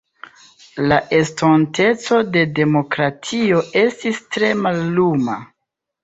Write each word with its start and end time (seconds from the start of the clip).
La 0.91 0.95
estonteco 1.17 2.21
de 2.37 2.41
demokratio 2.59 3.59
estis 3.83 4.23
tre 4.37 4.49
malluma. 4.63 5.37